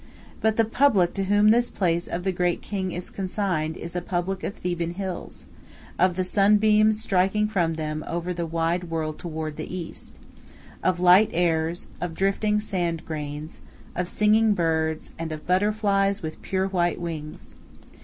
[0.39, 4.01] But the public to whom this place of the great king is consigned is a
[4.01, 5.45] public of Theban hills;
[5.99, 10.15] of the sunbeams striking from them over the wide world toward the east;
[10.81, 13.61] of light airs, of drifting sand grains,
[13.95, 17.53] of singing birds, and of butterflies with pure white wings.